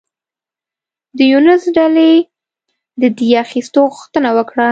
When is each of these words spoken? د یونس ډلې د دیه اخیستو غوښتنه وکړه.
د 1.17 1.19
یونس 1.31 1.63
ډلې 1.77 2.11
د 3.01 3.03
دیه 3.17 3.37
اخیستو 3.45 3.81
غوښتنه 3.93 4.29
وکړه. 4.37 4.59